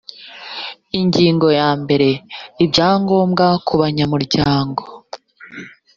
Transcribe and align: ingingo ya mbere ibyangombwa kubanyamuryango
ingingo 0.99 1.47
ya 1.59 1.69
mbere 1.81 2.09
ibyangombwa 2.63 3.45
kubanyamuryango 3.67 4.83